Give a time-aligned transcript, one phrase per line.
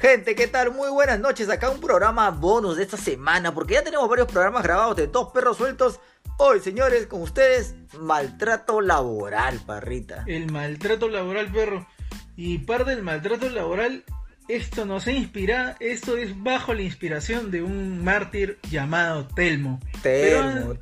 [0.00, 0.72] Gente, ¿qué tal?
[0.72, 1.50] Muy buenas noches.
[1.50, 5.30] Acá un programa bonus de esta semana, porque ya tenemos varios programas grabados de dos
[5.30, 6.00] perros sueltos.
[6.38, 10.24] Hoy, señores, con ustedes, maltrato laboral, parrita.
[10.26, 11.86] El maltrato laboral, perro.
[12.34, 14.04] Y parte del maltrato laboral,
[14.48, 19.80] esto nos inspira, esto es bajo la inspiración de un mártir llamado Telmo.
[20.02, 20.78] Telmo.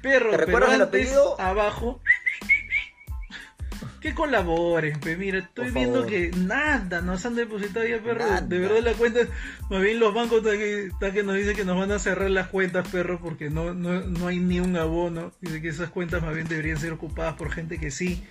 [0.00, 1.38] perro, ¿Te recuerdas el apellido?
[1.38, 2.00] Abajo
[4.06, 8.24] que colaboren, pues mira, estoy viendo que nada nos han depositado ya, perro.
[8.42, 9.20] De verdad la cuenta,
[9.68, 12.86] más bien los bancos están que, nos dicen que nos van a cerrar las cuentas,
[12.88, 15.32] perro, porque no, no, hay ni un abono.
[15.40, 18.22] Dice que esas cuentas más bien deberían ser ocupadas por gente que sí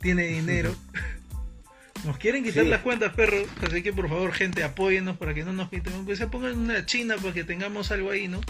[0.00, 0.72] tiene dinero.
[2.04, 3.38] Nos quieren quitar las cuentas, perro.
[3.66, 6.04] Así que por favor, gente, apóyennos para que no nos quiten.
[6.04, 8.40] Que se pongan una china para que tengamos algo ahí, ¿no?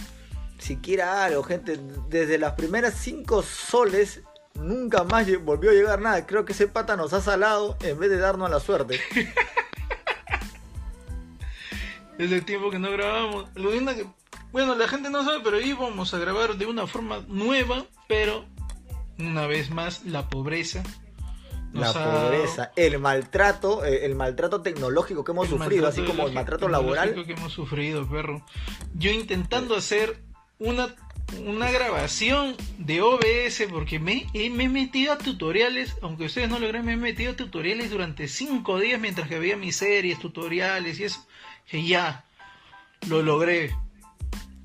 [0.58, 1.78] Siquiera algo, gente.
[2.10, 4.22] Desde las primeras cinco soles
[4.54, 6.26] nunca más volvió a llegar nada.
[6.26, 9.00] Creo que ese pata nos ha salado en vez de darnos la suerte.
[12.18, 13.48] es el tiempo que no grabamos.
[13.54, 14.06] Lo que,
[14.52, 18.44] bueno, la gente no sabe, pero íbamos a grabar de una forma nueva, pero
[19.18, 20.82] una vez más la pobreza.
[21.72, 26.68] La pobreza, el maltrato, eh, el maltrato tecnológico que hemos sufrido, así como el maltrato
[26.68, 27.24] laboral.
[27.26, 28.46] que hemos sufrido, perro.
[28.94, 30.22] Yo intentando hacer
[30.60, 30.94] una
[31.46, 36.84] una grabación de OBS porque me, he metido a tutoriales, aunque ustedes no lo crean,
[36.84, 41.04] me he metido a tutoriales durante 5 días mientras que había mis series, tutoriales y
[41.04, 41.26] eso.
[41.66, 42.24] Que ya,
[43.08, 43.74] lo logré.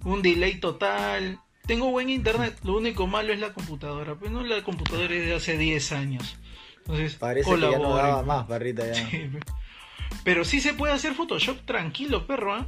[0.03, 1.39] Un delay total.
[1.66, 4.16] Tengo buen internet, lo único malo es la computadora.
[4.16, 6.38] Pues no, la computadora es de hace 10 años.
[6.80, 9.09] Entonces, Parece que ya no daba más, barrita ya.
[10.23, 12.67] pero sí se puede hacer Photoshop tranquilo, perro, ¿ah?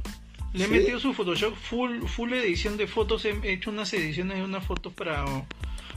[0.52, 3.24] Le he metido su Photoshop full, full edición de fotos.
[3.24, 5.24] He hecho unas ediciones de unas fotos para,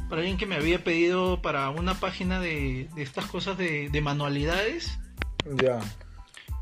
[0.10, 4.98] para alguien que me había pedido para una página de, estas cosas de, manualidades.
[5.46, 5.80] Ya.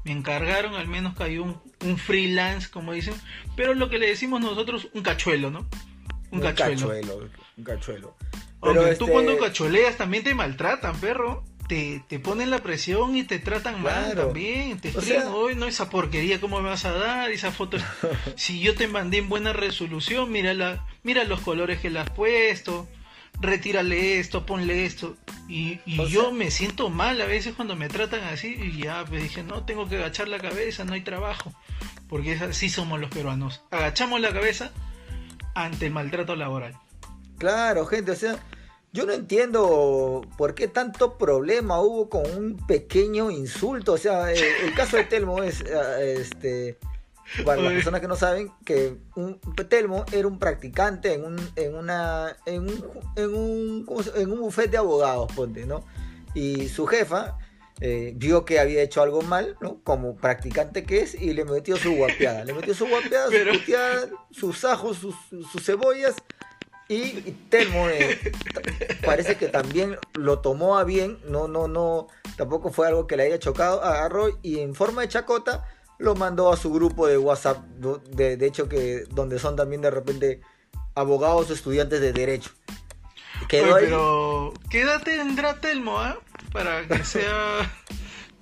[0.06, 3.14] Me encargaron, al menos cayó un, un, freelance, como dicen.
[3.56, 5.68] Pero lo que le decimos nosotros, un cachuelo, ¿no?
[6.32, 6.92] Un, cachuelo.
[7.58, 8.16] Un cachuelo.
[8.62, 13.24] Pero tú este cuando cachueleas también te maltratan, perro te, te ponen la presión y
[13.24, 17.32] te tratan mal también, te frían, hoy no esa porquería, ¿cómo me vas a dar?
[17.32, 17.78] Esa foto,
[18.36, 22.12] si yo te mandé en buena resolución, mira, la, mira los colores que le has
[22.12, 22.88] puesto,
[23.42, 25.18] retírale esto, ponle esto.
[25.50, 25.80] Y,
[26.10, 29.66] yo me siento mal a veces cuando me tratan así y ya, pues dije, no,
[29.66, 31.54] tengo que agachar la cabeza, no hay trabajo,
[32.08, 34.72] porque así somos los peruanos, agachamos la cabeza
[35.56, 36.78] ante el maltrato laboral.
[37.40, 38.38] Claro, gente, o sea
[38.94, 43.94] yo no entiendo por qué tanto problema hubo con un pequeño insulto.
[43.94, 46.78] O sea, eh, el, caso de Telmo es, eh, este,
[47.44, 51.76] para las personas que no saben, que un, Telmo era un practicante en un, en
[51.76, 55.84] una, en un, en un, en un buffet de abogados, ponte, ¿no?
[56.36, 57.40] Y su jefa
[57.82, 59.80] eh, vio que había hecho algo mal, ¿no?
[59.84, 62.46] Como practicante que es, y le metió su guapeada.
[62.46, 65.16] Le metió su guapeada, su puteada, sus ajos, sus,
[65.52, 66.14] sus cebollas
[66.96, 68.32] y Telmo eh,
[69.06, 73.24] parece que también lo tomó a bien, no, no, no, tampoco fue algo que le
[73.24, 75.66] haya chocado, agarró y en forma de chacota
[76.00, 77.60] lo mandó a su grupo de WhatsApp,
[78.12, 80.42] de, de hecho que donde son también de repente
[80.96, 82.52] abogados estudiantes de derecho.
[83.50, 86.20] pero ¿qué edad tendrá Telmo, ah?
[86.52, 87.72] Para que sea...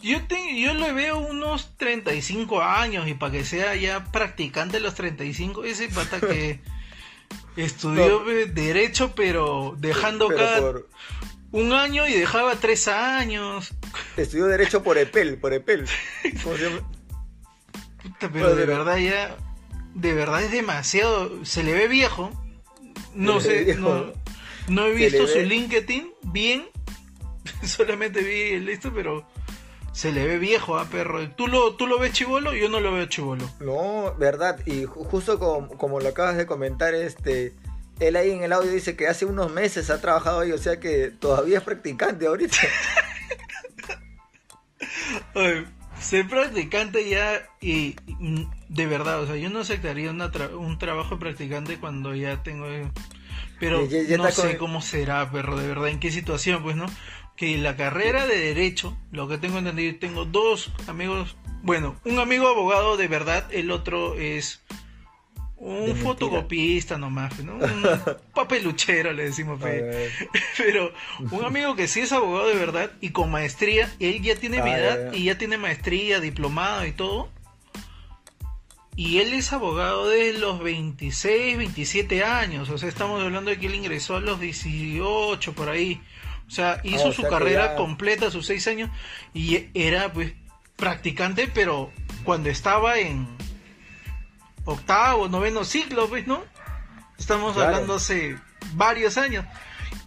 [0.02, 4.84] Yo, te, yo le veo unos 35 años y para que sea ya practicante de
[4.84, 6.60] los 35, ese pata que...
[7.56, 10.74] Estudió derecho, pero dejando cada
[11.52, 13.74] un año y dejaba tres años.
[14.16, 15.86] Estudió derecho por EPEL, por EPEL.
[18.20, 19.36] pero de verdad ya,
[19.94, 21.46] de verdad es demasiado.
[21.46, 22.32] Se le ve viejo.
[23.14, 23.76] No sé,
[24.68, 26.68] no, he visto su LinkedIn bien.
[27.64, 29.28] Solamente vi el listo, pero
[29.92, 31.30] se le ve viejo a perro.
[31.32, 32.54] ¿Tú lo, ¿Tú lo ves chivolo?
[32.54, 33.50] Yo no lo veo chivolo.
[33.60, 34.60] No, verdad.
[34.66, 37.54] Y justo como, como, lo acabas de comentar, este.
[38.00, 40.80] Él ahí en el audio dice que hace unos meses ha trabajado ahí, o sea
[40.80, 42.58] que todavía es practicante ahorita.
[46.00, 47.96] ser practicante ya y,
[48.70, 52.66] de verdad, o sea, yo no aceptaría un trabajo de practicante cuando ya tengo...
[53.60, 53.88] Pero
[54.18, 56.88] no sé cómo será, perro, de verdad, en qué situación, pues, ¿no?
[57.42, 62.48] Que la carrera de derecho, lo que tengo entendido, tengo dos amigos, bueno, un amigo
[62.48, 64.62] abogado de verdad, el otro es
[65.58, 67.56] un fotocopista nomás, ¿no?
[67.56, 67.84] Un
[68.36, 69.60] papeluchero le decimos,
[70.58, 70.94] pero
[71.32, 74.70] un amigo que sí es abogado de verdad y con maestría, él ya tiene mi
[74.70, 77.32] edad y ya tiene maestría, diplomado y todo.
[78.96, 83.66] Y él es abogado de los 26, 27 años, o sea, estamos hablando de que
[83.66, 86.00] él ingresó a los 18 por ahí.
[86.52, 88.90] O sea, hizo su carrera completa, sus seis años,
[89.34, 90.34] y era pues
[90.76, 91.94] practicante, pero
[92.26, 93.26] cuando estaba en
[94.66, 96.44] octavo, noveno ciclo, ¿ves, no?
[97.18, 98.36] Estamos hablando hace
[98.74, 99.46] varios años.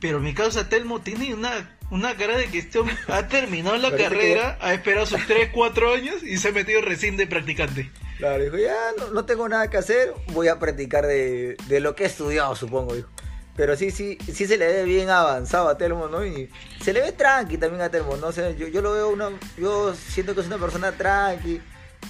[0.03, 4.59] Pero mi causa Telmo tiene una, una cara de que este ha terminado la carrera,
[4.61, 7.91] ha esperado sus 3, 4 años y se ha metido recién de practicante.
[8.19, 8.77] Claro, dijo, ya
[9.15, 12.95] no, tengo nada que hacer, voy a practicar de, de lo que he estudiado, supongo,
[12.95, 13.09] dijo.
[13.57, 16.25] Pero sí, sí, sí se le ve bien avanzado a Telmo, ¿no?
[16.25, 16.51] Y
[16.83, 18.31] se le ve tranqui también a Telmo, ¿no?
[18.33, 21.61] yo, yo lo veo una, yo siento que es una persona tranqui,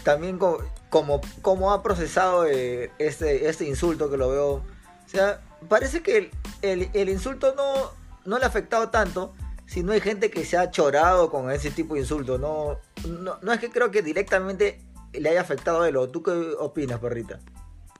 [0.03, 4.53] también como, como, ha procesado eh, este, este insulto que lo veo.
[4.53, 6.31] O sea, parece que
[6.63, 7.93] el, el, insulto no,
[8.25, 9.35] no le ha afectado tanto,
[9.67, 13.39] si no hay gente que se ha chorado con ese tipo de insulto, no, no,
[13.41, 14.81] no es que creo que directamente
[15.13, 17.39] le haya afectado a él, ¿tú qué opinas, perrita?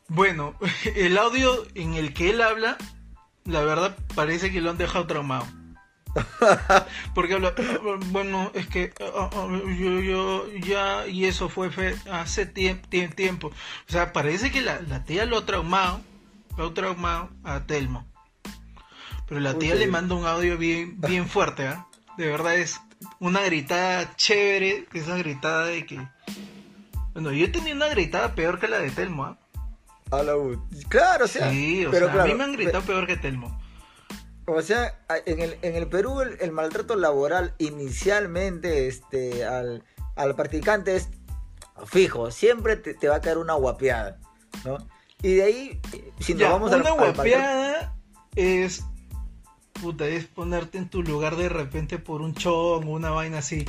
[0.09, 0.55] Bueno,
[0.97, 2.77] el audio en el que él habla
[3.45, 5.47] la verdad parece que lo han dejado traumado.
[7.15, 7.55] Porque habla,
[8.07, 9.49] bueno, es que ah, ah,
[9.79, 11.71] yo, yo ya, y eso fue
[12.11, 13.49] hace tiempo.
[13.49, 16.01] O sea, parece que la, tía lo ha traumado,
[16.57, 18.07] lo ha traumado a Telmo.
[19.27, 21.87] Pero la tía le manda un audio bien, bien fuerte, ¿ah?
[22.17, 22.81] De verdad es
[23.19, 26.07] una gritada chévere, esa gritada de que...
[27.13, 29.37] Bueno, yo tenía una gritada peor que la de Telmo,
[30.89, 31.51] Claro, o sea.
[31.91, 33.61] pero a mí me han gritado peor que Telmo.
[34.47, 39.85] O sea, en el, en el Perú el, maltrato laboral inicialmente este, al,
[40.17, 41.09] al practicante es
[41.87, 44.19] fijo, siempre te, va a caer una guapeada,
[44.65, 44.79] ¿no?
[45.23, 45.81] Y de ahí,
[46.21, 47.97] si nos vamos a Una guapeada
[48.37, 48.85] es.
[49.81, 53.65] Puta, es ponerte en tu lugar de repente por un chon o una vaina así.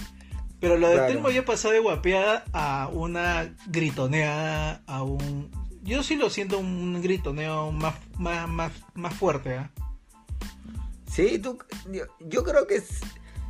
[0.60, 5.50] Pero lo de Telmo ya pasó de guapeada a una gritoneada, a un
[5.86, 9.56] yo sí lo siento un gritoneo más, más, más, más fuerte.
[9.56, 9.70] ¿eh?
[11.10, 11.60] Sí, tú,
[12.20, 12.84] yo, creo que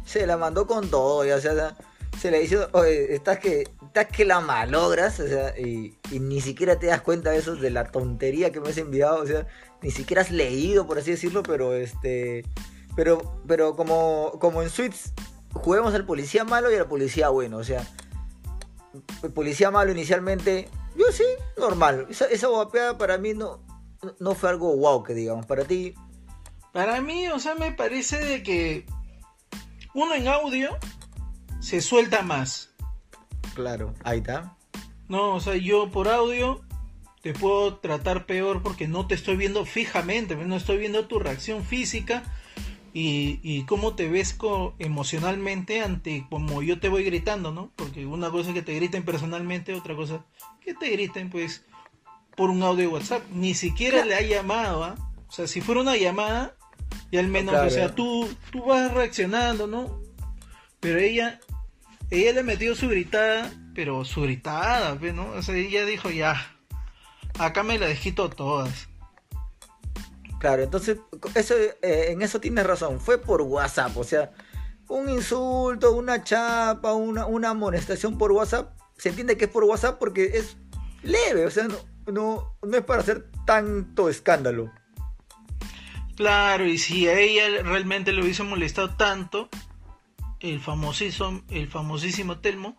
[0.04, 1.76] se la mandó con todo, o sea,
[2.20, 6.78] se le dice, oye, estás que, estás que la malogras, o sea, y, ni siquiera
[6.78, 9.48] te das cuenta de eso, de la tontería que me has enviado, o sea,
[9.82, 12.44] ni siquiera has leído, por así decirlo, pero este,
[12.98, 15.14] pero, pero como, como en Suits,
[15.54, 17.88] juguemos al policía malo y al policía bueno, o sea,
[19.24, 21.24] el policía malo inicialmente yo sí,
[21.58, 22.08] normal.
[22.10, 23.62] Esa, esa guapeada para mí no,
[24.20, 25.46] no fue algo wow que digamos.
[25.46, 25.94] Para ti.
[26.72, 28.86] Para mí, o sea, me parece de que
[29.94, 30.78] uno en audio
[31.60, 32.74] se suelta más.
[33.54, 34.58] Claro, ahí está.
[35.08, 36.62] No, o sea, yo por audio
[37.22, 41.64] te puedo tratar peor porque no te estoy viendo fijamente, no estoy viendo tu reacción
[41.64, 42.24] física
[42.94, 44.38] y, y cómo te ves
[44.80, 47.72] emocionalmente ante como yo te voy gritando, ¿no?
[47.76, 50.26] Porque una cosa es que te griten personalmente, otra cosa
[50.66, 51.64] que te griten pues
[52.36, 53.24] por un audio de WhatsApp.
[53.32, 54.96] Ni siquiera le ha llamado, ¿ah?
[55.28, 56.56] O sea, si fuera una llamada,
[57.12, 60.02] y al menos, o sea, tú, tú vas reaccionando, ¿no?
[60.80, 61.40] Pero ella,
[62.10, 65.30] ella le metió su gritada, pero su gritada, pues, ¿no?
[65.32, 66.36] O sea, ella dijo, ya,
[67.40, 68.88] acá me la desquito todas.
[70.40, 71.00] Claro, entonces,
[71.34, 74.32] eso, eh, en eso tienes razón, fue por WhatsApp, o sea,
[74.88, 80.00] un insulto, una chapa, una, una amonestación por WhatsApp, se entiende que es por WhatsApp
[80.00, 80.58] porque es
[81.04, 81.78] leve, o sea, no,
[82.12, 84.72] no, no es para hacer tanto escándalo.
[86.16, 89.50] Claro, y si a ella realmente le hubiese molestado tanto,
[90.40, 92.75] el famosísimo, el famosísimo Telmo,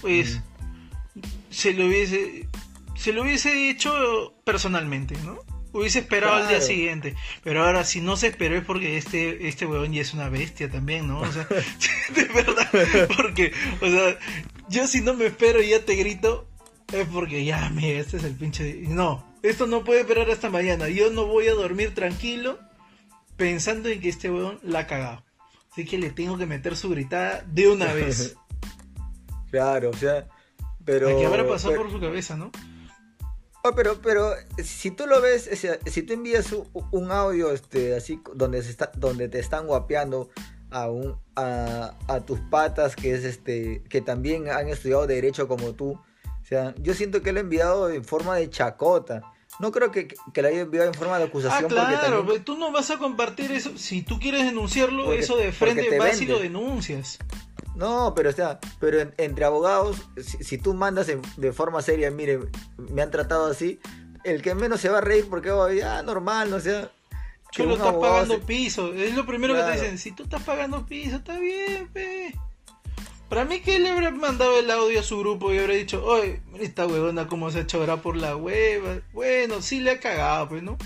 [0.00, 0.40] pues
[1.50, 2.48] se lo hubiese
[2.94, 5.38] se lo hubiese hecho personalmente, ¿no?
[5.74, 7.16] Hubiese esperado al día siguiente.
[7.42, 10.70] Pero ahora, si no se esperó es porque este, este weón ya es una bestia
[10.70, 11.18] también, ¿no?
[11.18, 11.48] O sea,
[12.14, 13.08] de verdad.
[13.16, 14.16] Porque, o sea,
[14.68, 16.46] yo si no me espero y ya te grito,
[16.92, 18.84] es porque ya, mira, este es el pinche.
[18.86, 20.88] No, esto no puede esperar hasta mañana.
[20.88, 22.60] Yo no voy a dormir tranquilo
[23.36, 25.24] pensando en que este weón la ha cagado.
[25.72, 28.36] Así que le tengo que meter su gritada de una vez.
[29.50, 30.28] claro, o sea,
[30.84, 31.08] pero.
[31.08, 32.52] Aquí habrá pasado por su cabeza, ¿no?
[33.66, 35.48] Oh, pero, pero si tú lo ves,
[35.86, 36.54] si tú envías
[36.92, 40.28] un, audio este, así donde, se está, donde te están guapeando
[40.70, 45.92] a, un, a, tus patas que es este que también han estudiado derecho como tú,
[45.92, 49.22] o sea, yo siento que lo he enviado en forma de chacota.
[49.60, 51.72] No creo que, que lo haya enviado en forma de acusación.
[51.78, 53.78] Ah, claro, pero tú no vas a compartir eso.
[53.78, 57.18] Si tú quieres denunciarlo, eso de frente vas y lo denuncias.
[57.74, 62.40] No, pero o sea, pero entre abogados, si, tú mandas de forma seria, mire,
[62.78, 63.80] me han tratado así,
[64.22, 66.90] el que menos se va a reír porque va oh, normal, no sea.
[67.56, 71.16] Lo estás pagando piso, es lo primero que te dicen, si tú estás pagando piso,
[71.16, 72.34] está bien, pe.
[73.28, 76.42] Para mí que le habrá mandado el audio a su grupo y habrá dicho, oye,
[76.58, 78.98] esta huevona cómo se ha hecho por la hueva.
[79.12, 80.76] Bueno, sí le ha cagado, pues, ¿no?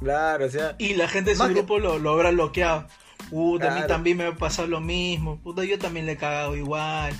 [0.00, 0.74] Claro, o sea.
[0.78, 2.86] Y la gente de su grupo lo, lo habrá bloqueado.
[3.30, 5.38] Puta, a mí también me va a pasar lo mismo.
[5.38, 7.14] Puta, yo también le he cagado igual.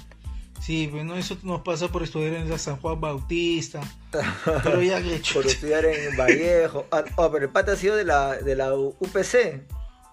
[0.61, 3.81] Sí, bueno, eso nos pasa por estudiar en San Juan Bautista.
[4.63, 6.87] pero ya que Por estudiar en Vallejo.
[6.93, 9.63] Ah, oh, pero el pata ha sido de la, de la UPC.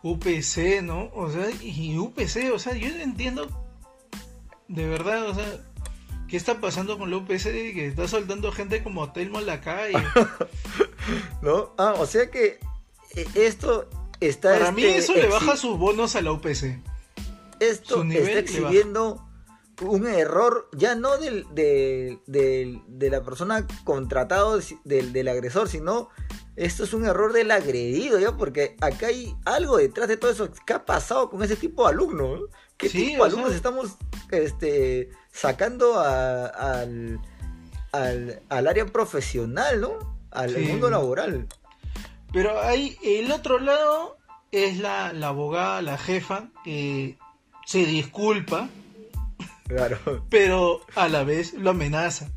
[0.02, 1.12] UPC, ¿no?
[1.14, 3.48] O sea, y UPC, o sea, yo entiendo
[4.70, 5.46] de verdad, o sea,
[6.28, 9.98] ¿qué está pasando con la UPC que está soltando gente como Telmo en la calle?
[11.42, 11.74] ¿No?
[11.78, 12.60] Ah, o sea que
[13.16, 13.90] eh, esto
[14.20, 14.52] está...
[14.52, 16.80] Para mí este, eso le baja sus bonos a la UPC.
[17.60, 19.26] Esto está exhibiendo
[19.82, 26.10] un error ya no del, de la persona contratado del, del, agresor, sino
[26.56, 28.36] esto es un error del agredido, ¿ya?
[28.36, 30.50] Porque acá hay algo detrás de todo eso.
[30.66, 32.42] ¿Qué ha pasado con ese tipo de alumnos?
[32.78, 33.96] ¿Qué tipo de alumnos estamos
[34.32, 37.20] este, sacando al,
[37.92, 40.20] al, área profesional, ¿no?
[40.32, 41.48] Al mundo laboral.
[42.32, 44.18] Pero hay el otro lado
[44.52, 47.18] es la, la abogada, la jefa, que
[47.66, 48.70] se disculpa
[49.70, 50.26] Claro.
[50.30, 52.32] Pero a la vez lo amenaza.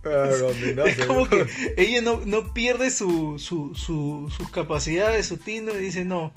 [0.00, 0.88] Claro, amenaza.
[0.88, 1.46] Es como que
[1.76, 6.32] ella no, no pierde su, su, su, sus capacidades, su tino y dice, no,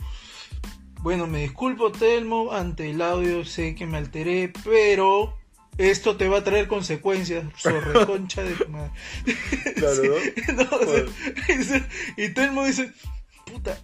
[0.99, 5.37] bueno, me disculpo Telmo, ante el audio sé que me alteré, pero
[5.89, 8.91] esto te va a traer consecuencias, sobre concha de tu madre.
[9.75, 10.03] Claro,
[10.55, 10.63] ¿no?
[12.17, 12.91] y Telmo dice,
[13.45, 13.77] puta,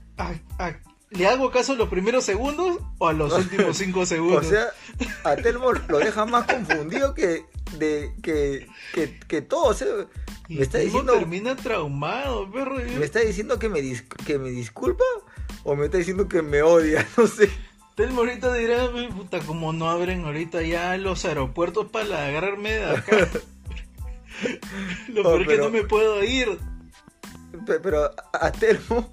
[1.09, 4.45] ¿Le hago caso a los primeros segundos o a los últimos cinco segundos?
[4.45, 4.67] O sea,
[5.23, 7.45] a Telmo lo deja más confundido que,
[7.77, 8.67] de, que,
[9.27, 9.69] que, todo.
[9.69, 9.87] O sea,
[10.49, 11.13] me está diciendo.
[11.13, 12.75] termina traumado, perro.
[12.75, 13.81] ¿Me está diciendo que me,
[14.25, 15.05] que me disculpa?
[15.63, 17.07] ¿O me está diciendo que me odia?
[17.17, 17.49] No sé.
[17.97, 23.17] Telmo ahorita dirá, puta, como no abren ahorita ya los aeropuertos para agarrarme de acá.
[25.09, 26.59] lo peor es que no me puedo ir.
[27.65, 29.09] Pero a Telmo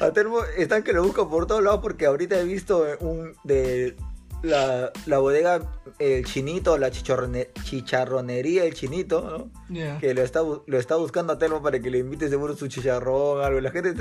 [0.00, 3.96] a Telmo están que lo busco por todos lados porque ahorita he visto un de
[4.42, 5.60] la, la bodega
[6.00, 9.98] El Chinito, la chicharronería El Chinito, ¿no?
[10.00, 13.44] Que lo está, lo está buscando a Telmo para que le invite seguro su chicharrón,
[13.44, 13.60] algo.
[13.60, 13.94] La gente,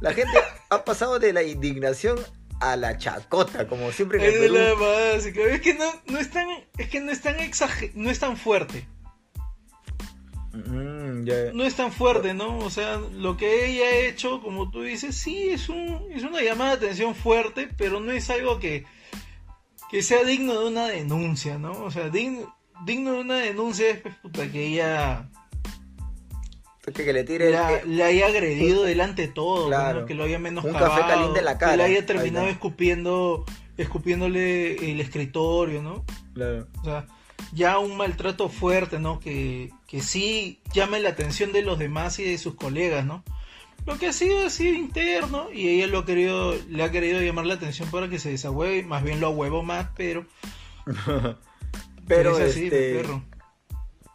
[0.00, 0.38] la gente
[0.70, 2.16] ha pasado de la indignación
[2.60, 6.46] a la chacota, como siempre en el es Es que no, no es tan,
[6.78, 7.36] es que no es tan
[7.94, 8.86] no es tan fuerte.
[10.54, 12.58] Mm, no es tan fuerte, ¿no?
[12.58, 16.42] O sea, lo que ella ha hecho, como tú dices, sí es, un, es una
[16.42, 18.84] llamada de atención fuerte, pero no es algo que,
[19.90, 21.72] que sea digno de una denuncia, ¿no?
[21.82, 25.28] O sea, digno, digno de una denuncia es pues, puta, que ella...
[26.92, 27.50] Que, le tire
[27.86, 29.70] le haya agredido delante de todo,
[30.06, 31.72] que lo haya menos un café caliente en la cara.
[31.72, 33.46] Que le haya terminado escupiendo,
[33.78, 36.04] escupiéndole el escritorio, ¿no?
[36.34, 36.66] Claro.
[36.82, 37.06] O sea,
[37.52, 39.18] ya un maltrato fuerte, ¿no?
[39.18, 43.24] Que, que sí llame la atención de los demás y de sus colegas, ¿no?
[43.86, 47.20] Lo que ha sido ha sido interno y ella lo ha querido, le ha querido
[47.20, 50.26] llamar la atención para que se desahueve, más bien lo huevo más, pero...
[52.08, 52.94] pero es así, este...
[52.94, 53.22] perro.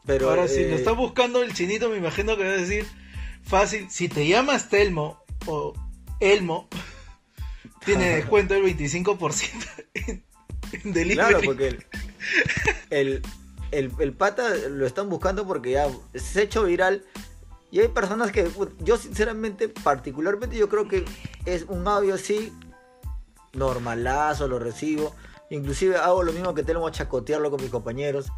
[0.09, 2.83] Pero, Ahora, si lo eh, está buscando el chinito, me imagino que va a decir
[3.43, 5.75] fácil, si te llamas Telmo o
[6.19, 6.67] Elmo,
[7.85, 10.23] tiene descuento del 25% en,
[10.71, 11.15] en delivery.
[11.15, 11.77] Claro, porque
[12.89, 13.21] el,
[13.69, 17.05] el, pata lo están buscando porque ya se ha hecho viral.
[17.69, 18.49] Y hay personas que,
[18.79, 21.05] yo sinceramente, particularmente, yo creo que
[21.45, 22.51] es un audio así,
[23.53, 25.15] normalazo, lo recibo.
[25.51, 28.31] Inclusive hago lo mismo que tengo a chacotearlo con mis compañeros.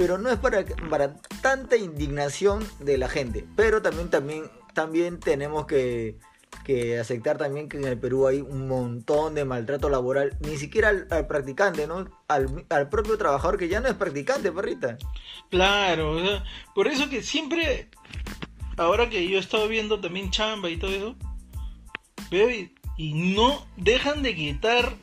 [0.00, 3.44] Pero no es para, para tanta indignación de la gente.
[3.54, 6.16] Pero también, también, también tenemos que,
[6.64, 10.88] que aceptar también que en el Perú hay un montón de maltrato laboral, ni siquiera
[11.10, 12.08] al, practicante, ¿no?
[12.28, 14.96] Al, propio trabajador que ya no es practicante, perrita.
[15.50, 16.16] Claro,
[16.74, 17.90] por eso que siempre,
[18.78, 21.14] ahora que yo he estado viendo también chamba y todo eso,
[22.30, 22.72] veo y,
[23.36, 24.94] no dejan de quitar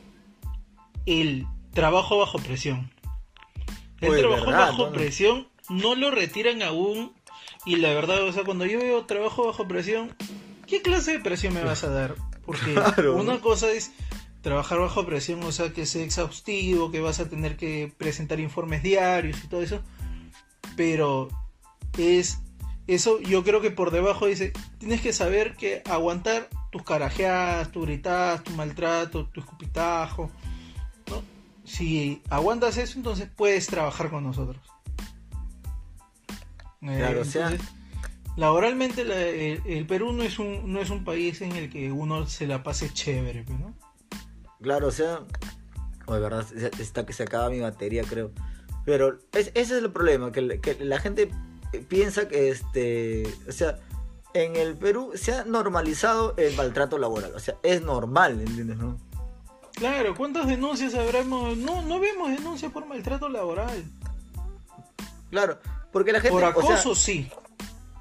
[1.06, 2.90] el trabajo bajo presión.
[4.00, 7.12] El trabajo bajo presión no lo retiran aún
[7.64, 10.14] y la verdad, o sea, cuando yo veo trabajo bajo presión,
[10.66, 12.14] ¿qué clase de presión me vas a dar?
[12.46, 12.74] Porque
[13.14, 13.92] una cosa es
[14.40, 18.82] trabajar bajo presión, o sea, que sea exhaustivo, que vas a tener que presentar informes
[18.82, 19.82] diarios y todo eso.
[20.76, 21.28] Pero
[21.98, 22.38] es
[22.86, 27.82] eso, yo creo que por debajo dice, tienes que saber que aguantar tus carajeadas, tu
[27.82, 30.30] gritadas, tu maltrato, tu escupitajo.
[31.68, 34.60] Si aguantas eso, entonces puedes trabajar con nosotros.
[36.80, 37.56] Claro, o sea,
[38.36, 42.46] laboralmente el, Perú no es un no es un país en el que uno se
[42.46, 43.74] la pase chévere, pues, ¿no?
[44.62, 45.20] Claro, o sea,
[46.06, 46.46] o de verdad
[46.78, 48.30] está que se acaba mi batería, creo.
[48.84, 50.40] Pero ese es el problema, que,
[50.80, 51.30] la gente
[51.88, 53.78] piensa que este, o sea,
[54.32, 58.96] en el Perú se ha normalizado el maltrato laboral, o sea, es normal, ¿entiendes, no?
[59.78, 61.56] Claro, ¿cuántas denuncias habremos?
[61.56, 63.84] No, no vemos denuncias por maltrato laboral.
[65.30, 65.58] Claro,
[65.92, 66.32] porque la gente...
[66.32, 67.30] Por acoso sí.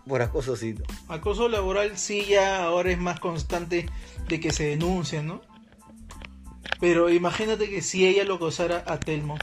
[0.08, 0.76] Por acoso sí.
[1.08, 3.88] Acoso laboral sí ya ahora es más constante
[4.28, 5.42] de que se denuncia, ¿no?
[6.80, 9.38] Pero imagínate que si ella lo acosara a Telmo,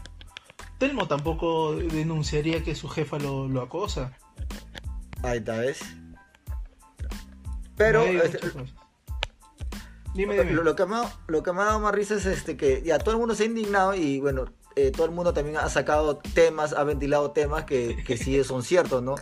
[0.78, 4.16] Telmo tampoco denunciaría que su jefa lo, acosa.
[5.22, 5.80] Ahí está, ¿ves?
[7.76, 8.02] Pero...
[8.04, 8.38] Este,
[10.14, 10.52] dime, dime.
[10.52, 12.98] Lo, que me ha, lo que me ha dado más risa es este que ya
[12.98, 16.18] todo el mundo se ha indignado y bueno, eh, todo el mundo también ha sacado
[16.18, 19.16] temas, ha ventilado temas que, que sí son ciertos, ¿no?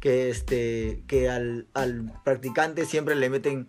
[0.00, 3.68] Que este que al, al practicante siempre le meten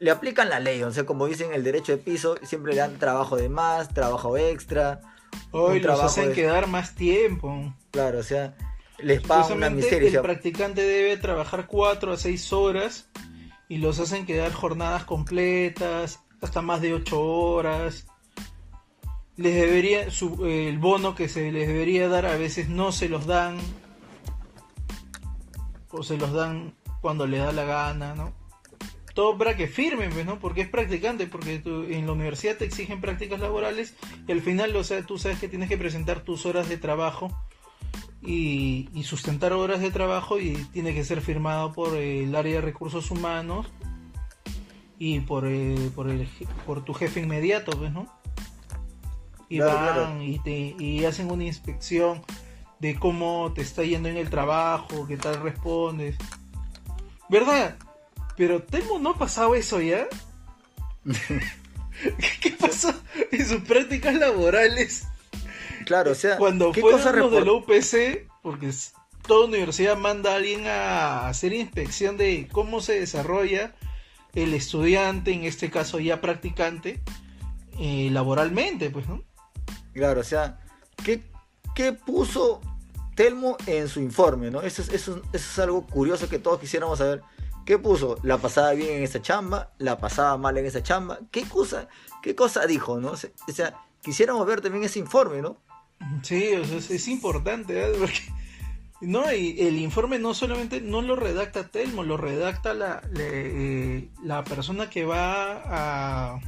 [0.00, 2.98] le aplican la ley, o sea, como dicen el derecho de piso, siempre le dan
[2.98, 5.00] trabajo de más, trabajo extra.
[5.50, 7.74] Hoy los hacen quedar más tiempo.
[7.90, 8.56] Claro, o sea,
[8.98, 10.10] les pagan una miseria.
[10.10, 13.08] El practicante debe trabajar 4 a 6 horas
[13.68, 18.06] y los hacen quedar jornadas completas, hasta más de 8 horas.
[19.36, 20.06] Les debería,
[20.46, 23.58] el bono que se les debería dar a veces no se los dan.
[25.90, 28.38] O se los dan cuando les da la gana, ¿no?
[29.18, 30.38] todo para que firmen, pues, ¿no?
[30.38, 33.96] Porque es practicante, porque en la universidad te exigen prácticas laborales
[34.28, 37.36] y al final, o sea, tú sabes que tienes que presentar tus horas de trabajo
[38.22, 43.10] y, sustentar horas de trabajo y tiene que ser firmado por el área de recursos
[43.10, 43.66] humanos
[44.98, 46.28] y por, eh, por, el,
[46.66, 48.06] por tu jefe inmediato, pues, ¿no?
[49.48, 52.22] Y van Y, te, y hacen una inspección
[52.80, 56.16] de cómo te está yendo en el trabajo, qué tal respondes.
[57.30, 57.76] ¿Verdad?
[58.36, 60.06] Pero Telmo no ha pasado eso ya.
[62.40, 62.94] ¿Qué pasó
[63.30, 65.06] en sus prácticas laborales?
[65.88, 68.70] Claro, o sea, cuando ¿qué fueron los de la UPC, porque
[69.26, 73.74] toda universidad manda a alguien a hacer inspección de cómo se desarrolla
[74.34, 77.00] el estudiante, en este caso ya practicante,
[77.78, 79.24] eh, laboralmente, pues, ¿no?
[79.94, 80.60] Claro, o sea,
[81.02, 81.22] ¿qué,
[81.74, 82.60] qué puso
[83.14, 84.60] Telmo en su informe, ¿no?
[84.60, 87.22] Eso es, eso es algo curioso que todos quisiéramos saber.
[87.64, 88.18] ¿Qué puso?
[88.22, 89.72] ¿La pasaba bien en esa chamba?
[89.78, 91.18] ¿La pasaba mal en esa chamba?
[91.30, 91.88] ¿Qué cosa,
[92.22, 93.12] qué cosa dijo, no?
[93.12, 95.56] O sea, quisiéramos ver también ese informe, ¿no?
[96.22, 97.92] Sí, o sea, es, importante, ¿eh?
[97.98, 98.20] Porque,
[99.00, 104.44] no, y el informe no solamente no lo redacta Telmo, lo redacta la, eh, la
[104.44, 106.40] persona que va a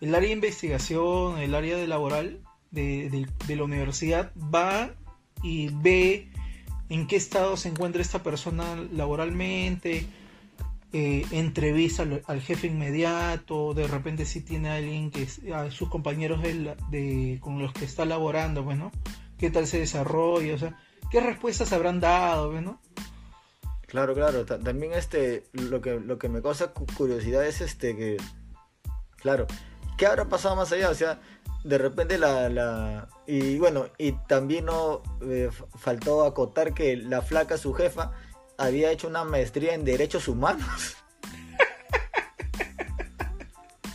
[0.00, 4.90] el área de investigación, el área de laboral de, de la universidad, va
[5.42, 6.30] y ve
[6.88, 10.06] en qué estado se encuentra esta persona laboralmente,
[10.92, 16.42] eh, entrevista al, jefe inmediato, de repente si tiene a alguien que a sus compañeros
[16.42, 20.76] de, con los que está laborando, bueno, pues, qué tal se desarrolla, o sea,
[21.10, 22.80] qué respuestas habrán dado, bueno.
[23.62, 28.16] Pues, claro, claro, también este, lo que, lo que me causa curiosidad es este que,
[29.16, 29.46] claro,
[29.96, 30.90] ¿qué habrá pasado más allá?
[30.90, 31.20] O sea,
[31.62, 37.58] de repente la, la, y bueno y también no eh, faltó acotar que la flaca
[37.58, 38.12] su jefa
[38.60, 40.96] había hecho una maestría en derechos humanos.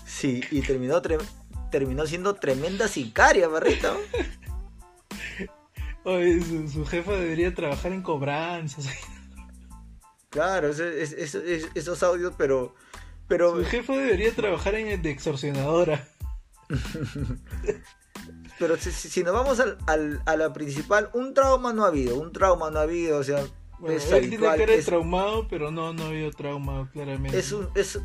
[0.06, 1.02] Sí y terminó
[1.70, 3.94] terminó siendo tremenda sicaria barrita
[6.06, 8.88] Oye, su, jefa debería trabajar en cobranzas.
[10.30, 12.76] Claro esos audios pero
[13.28, 16.08] pero su jefa debería trabajar en de extorsionadora.
[18.58, 22.72] Pero si, nos vamos al, a la principal, un trauma no ha habido, un trauma
[22.72, 23.44] no ha habido, o sea,
[23.88, 27.38] es él tiene que era traumado, pero no, no ha habido trauma, claramente.
[27.38, 28.00] Es, es,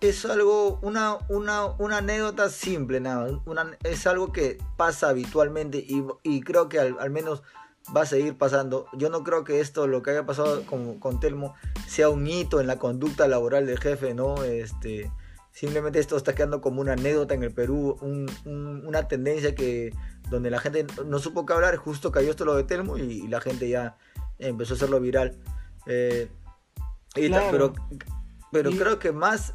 [0.00, 6.04] es algo, una, una, una anécdota simple, nada, una, es algo que pasa habitualmente y,
[6.22, 7.42] y creo que al, menos
[7.96, 8.86] va a seguir pasando.
[8.92, 11.54] Yo no creo que esto, lo que haya pasado con, con Telmo,
[11.86, 14.44] sea un hito en la conducta laboral del jefe, ¿no?
[14.44, 15.10] Este,
[15.58, 17.98] Simplemente esto está quedando como una anécdota en el Perú,
[18.44, 19.92] una tendencia que
[20.30, 23.40] donde la gente no supo qué hablar, justo cayó esto lo de Telmo y, la
[23.40, 23.96] gente ya
[24.38, 25.38] empezó a hacerlo viral.
[25.86, 26.28] Eh,
[27.14, 27.74] pero
[28.50, 29.54] pero creo que más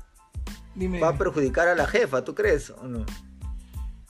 [1.02, 3.06] va a perjudicar a la jefa, ¿tú crees o no?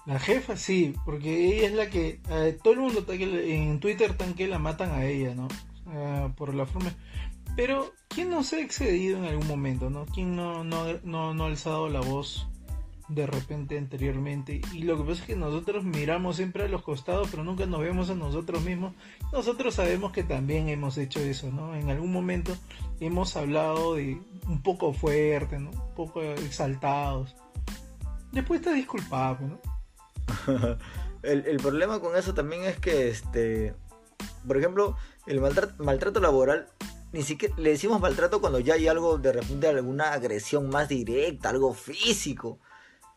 [0.06, 4.34] La jefa sí, porque ella es la que eh, todo el mundo en Twitter tan
[4.34, 5.48] que la matan a ella, ¿no?
[6.36, 6.92] por la forma
[7.56, 10.06] pero, ¿quién no se ha excedido en algún momento, no?
[10.06, 12.48] ¿Quién no, no, no, ha alzado la voz
[13.08, 14.62] de repente anteriormente?
[14.74, 17.82] Y lo que pasa es que nosotros miramos siempre a los costados, pero nunca nos
[17.82, 18.94] vemos a nosotros mismos.
[19.32, 21.76] Nosotros sabemos que también hemos hecho eso, ¿no?
[21.76, 22.56] En algún momento
[23.00, 25.72] hemos hablado de un poco fuerte, ¿no?
[25.72, 27.36] Un poco exaltados.
[28.32, 29.60] Después te disculpado, ¿no?
[31.24, 33.76] el, el problema con eso también es que, este,
[34.48, 34.96] por ejemplo,
[35.28, 36.68] el maltrato laboral
[37.14, 41.50] ni siquiera le decimos maltrato cuando ya hay algo de repente alguna agresión más directa,
[41.50, 42.60] algo físico.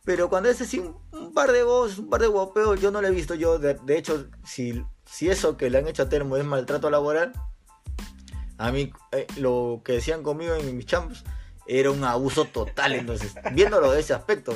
[0.07, 3.09] Pero cuando es así un, par de voces, un par de guapeos, yo no lo
[3.09, 3.59] he visto yo.
[3.59, 7.33] De, hecho, si si eso que le han hecho a Telmo es maltrato laboral,
[8.57, 11.25] a mí eh, lo que decían conmigo en mis chambos
[11.67, 14.55] era un abuso total, entonces, viéndolo de ese aspecto.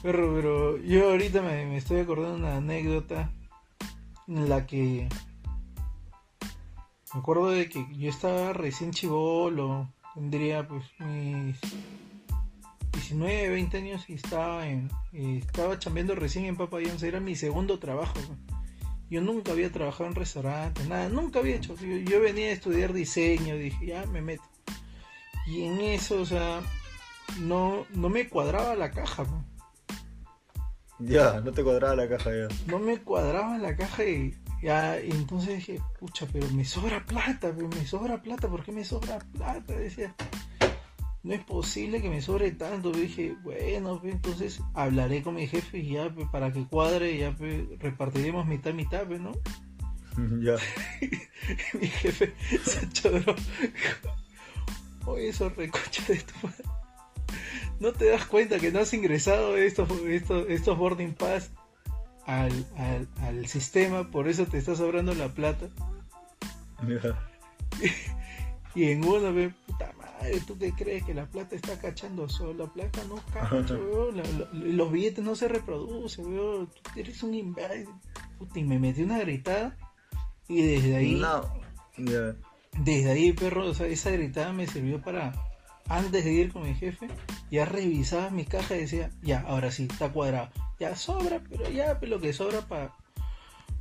[0.00, 3.32] Pero, pero yo ahorita me, estoy acordando una anécdota
[4.28, 5.08] en la que
[7.12, 11.58] me acuerdo de que yo estaba recién chivolo, tendría pues mis
[13.10, 18.14] 19, 20 años y estaba en estaba chambeando recién en Papa era mi segundo trabajo.
[19.10, 21.76] Yo nunca había trabajado en restaurante, nada, nunca había hecho.
[21.76, 24.42] Yo, venía a estudiar diseño, dije, ya me meto.
[25.46, 26.62] Y en eso, o sea,
[27.40, 29.26] no, no me cuadraba la caja.
[30.98, 32.48] Ya, no te cuadraba la caja ya.
[32.66, 37.52] No me cuadraba la caja y ya, y entonces dije, pucha, pero me sobra plata,
[37.52, 39.74] me sobra plata, ¿por qué me sobra plata?
[39.74, 40.14] Decía,
[41.24, 42.92] no es posible que me sobre tanto.
[42.92, 47.34] dije, bueno, pues, entonces hablaré con mi jefe y ya, pues, para que cuadre, ya
[47.34, 49.32] pues, repartiremos mitad, mitad, ¿no?
[50.40, 50.54] Ya.
[51.80, 52.34] mi jefe
[52.64, 53.34] se choró.
[55.06, 56.48] Oye, eso recocha de tu
[57.80, 61.50] ¿No te das cuenta que no has ingresado estos, estos, estos boarding pass
[62.26, 62.64] al,
[63.20, 64.08] al, sistema?
[64.10, 65.68] Por eso te está sobrando la plata.
[68.76, 69.52] y en uno, ve,
[70.46, 71.04] ¿tú qué crees?
[71.04, 72.64] Que la plata está cachando solo.
[72.64, 73.74] La plata no cacha,
[74.52, 76.66] los billetes no se reproducen, weón.
[76.66, 77.88] Tú eres un imbécil.
[78.54, 79.76] Y me metí una gritada.
[80.48, 81.22] Y desde ahí.
[82.78, 85.32] Desde ahí, perro, o sea, esa gritada me sirvió para.
[85.86, 87.08] Antes de ir con mi jefe,
[87.50, 90.50] ya revisaba mi caja y decía, ya, ahora sí, está cuadrado.
[90.80, 92.94] Ya sobra, pero ya, pues, lo que sobra para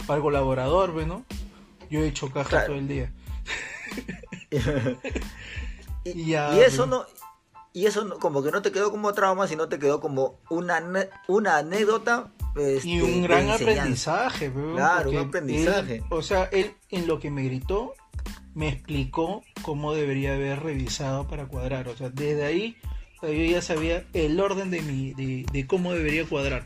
[0.06, 1.26] para el colaborador, ¿no?
[1.90, 3.12] Yo he hecho caja todo el día.
[6.06, 7.06] Y, eso no
[7.74, 10.82] y eso como que no te quedó como trauma, sino te quedó como una,
[11.28, 12.32] una anécdota.
[12.56, 16.04] Este, y un gran aprendizaje, Claro, un aprendizaje.
[16.10, 17.94] o sea, él en lo que me gritó,
[18.54, 21.88] me explicó cómo debería haber revisado para cuadrar.
[21.88, 22.78] O sea, desde ahí
[23.22, 26.66] yo ya sabía el orden de, mi, de, cómo debería cuadrar.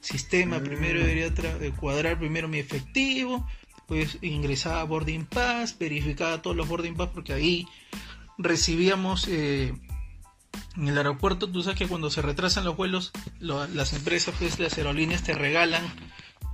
[0.00, 1.02] Sistema, primero mm.
[1.02, 1.30] debería
[1.80, 3.46] cuadrar primero mi efectivo,
[3.86, 7.66] pues ingresaba a Boarding Pass, verificaba todos los Boarding Pass, porque ahí
[8.38, 9.74] recibíamos eh,
[10.76, 14.76] en el aeropuerto, tú sabes que cuando se retrasan los vuelos, las empresas, pues las
[14.76, 15.84] aerolíneas te regalan,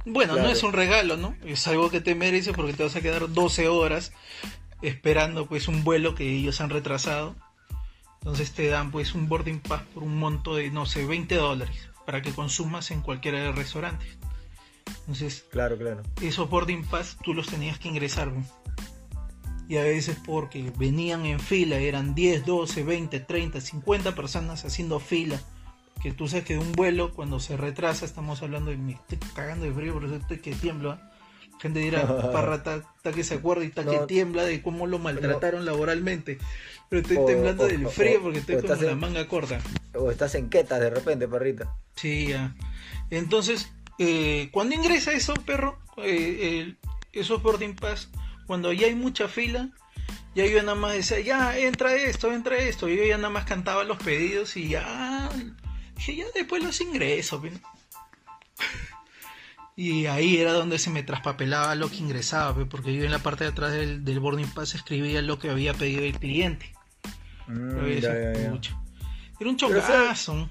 [0.05, 1.37] bueno, no es un regalo, ¿no?
[1.45, 4.13] Es algo que te merece porque te vas a quedar 12 horas
[4.83, 7.37] esperando pues un vuelo que ellos han retrasado.
[8.21, 11.89] Entonces te dan pues un boarding pass por un monto de, no sé, 20 dólares
[12.05, 14.19] para que consumas en cualquiera de los restaurantes.
[15.01, 16.03] Entonces, claro, claro.
[16.21, 18.33] Esos boarding pass tú los tenías que ingresar
[19.71, 24.99] y a veces porque venían en fila, eran 10, 12, 20, 30, 50 personas haciendo
[24.99, 25.41] fila.
[26.03, 29.19] Que tú sabes que de un vuelo, cuando se retrasa, estamos hablando de me estoy
[29.33, 30.99] cagando de frío, por eso estoy que tiemblo.
[31.61, 35.65] Gente dirá, parra, está que se acuerda y está que tiembla de cómo lo maltrataron
[35.65, 36.39] laboralmente.
[36.89, 39.61] Pero estoy temblando del frío porque estoy con la manga corta.
[39.95, 41.77] O estás en quetas de repente, perrita.
[41.95, 42.57] Sí, ya.
[43.11, 46.75] Entonces, eh, cuando ingresa eso, perro, eh,
[47.13, 48.09] esos boarding pass
[48.51, 49.69] cuando ya hay mucha fila,
[50.35, 52.89] ya yo nada más decía, ya entra esto, entra esto.
[52.89, 55.31] Y yo ya nada más cantaba los pedidos y ya,
[55.95, 57.41] dije, ya después los ingreso.
[59.77, 63.45] y ahí era donde se me traspapelaba lo que ingresaba, porque yo en la parte
[63.45, 66.73] de atrás del, boarding pass escribía lo que había pedido el cliente.
[67.47, 70.51] Mm, era un chongazo.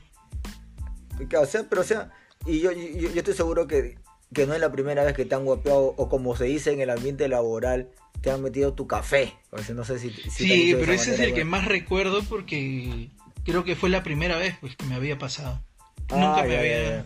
[1.37, 2.13] O sea, pero o sea,
[2.45, 3.98] y yo, yo, yo estoy seguro que
[4.33, 6.81] que no es la primera vez que te han guapeado o como se dice en
[6.81, 7.89] el ambiente laboral,
[8.21, 9.35] te han metido tu café.
[9.73, 13.09] no sé si, sí, pero ese es el que más recuerdo porque
[13.43, 15.61] creo que fue la primera vez pues, que me había pasado.
[16.09, 17.05] nunca me había,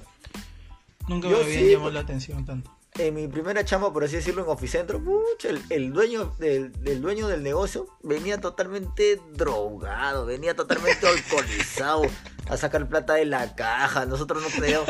[1.07, 2.71] Nunca me había llamado la atención tanto.
[2.95, 5.01] En mi primera chamba, por así decirlo, en Oficentro,
[5.43, 12.03] el, el, dueño del, dueño del negocio venía totalmente drogado, venía totalmente alcoholizado
[12.49, 14.05] a sacar plata de la caja.
[14.05, 14.87] Nosotros no teníamos,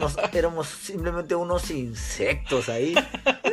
[0.00, 2.94] nos, éramos simplemente unos insectos ahí.
[3.24, 3.52] Eh,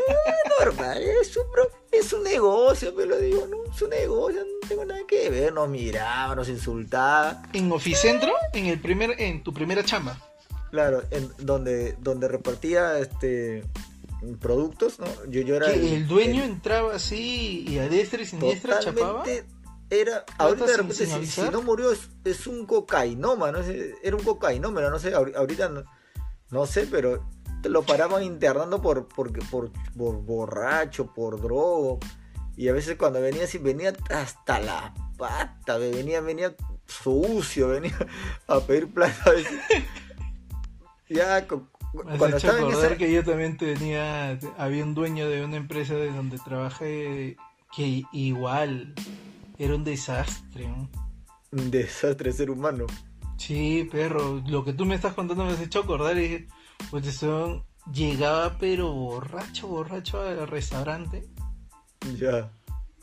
[0.59, 1.43] normal, es un,
[1.91, 5.53] es un negocio, me lo digo, no, es un negocio, no tengo nada que ver.
[5.53, 7.43] Nos miraba, nos insultaba.
[7.53, 8.31] ¿En Oficentro?
[8.53, 10.17] ¿En, el primer, en tu primera chamba?
[10.71, 13.63] Claro, en donde, donde repartía este
[14.39, 15.05] productos, ¿no?
[15.29, 19.23] Yo, yo era el, dueño entraba así y a diestra y siniestra chapaba
[19.89, 23.59] era, ahorita de repente, si, no murió, es, un cocainoma, ¿no?
[23.59, 25.71] Era un cocainómeno, no sé, ahorita
[26.49, 27.27] no, sé, pero
[27.63, 31.99] lo paraban internando por, por, por, borracho, por drogo.
[32.55, 37.97] Y a veces cuando venía así, venía hasta la pata, venía, venía sucio, venía
[38.47, 39.31] a pedir plata.
[41.09, 46.11] ya cuando estaba en que yo también tenía, había un dueño de una empresa de
[46.11, 47.37] donde trabajé
[47.75, 48.93] que igual
[49.57, 50.65] era un desastre.
[51.51, 52.85] Un desastre ser humano.
[53.37, 56.47] Sí, perro, lo que tú me estás contando me has hecho acordar y
[56.89, 61.27] pues son llegaba pero borracho, borracho al restaurante.
[62.17, 62.51] Ya.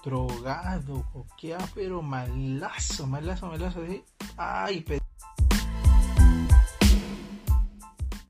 [0.03, 4.03] Drogado, coqueado, pero malazo, malazo, malazo, así.
[4.37, 4.85] Ay,